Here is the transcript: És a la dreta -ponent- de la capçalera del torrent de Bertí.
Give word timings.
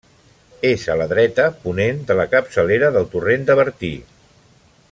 És 0.69 0.85
a 0.93 0.95
la 1.01 1.05
dreta 1.11 1.45
-ponent- 1.57 2.01
de 2.09 2.17
la 2.21 2.27
capçalera 2.33 2.93
del 2.99 3.09
torrent 3.15 3.49
de 3.51 3.61
Bertí. 3.63 3.95